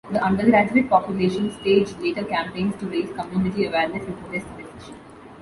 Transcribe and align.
The 0.09 0.19
undergraduate 0.19 0.89
population 0.89 1.51
staged 1.51 1.99
letter 1.99 2.23
campaigns 2.25 2.75
to 2.77 2.87
raise 2.87 3.13
community 3.13 3.67
awareness 3.67 4.07
and 4.07 4.17
protest 4.17 4.47
the 4.57 4.63
decision. 4.63 4.95